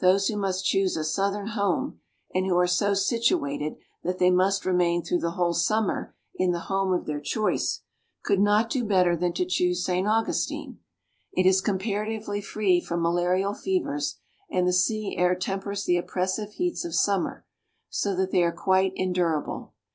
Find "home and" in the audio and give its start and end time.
1.52-2.44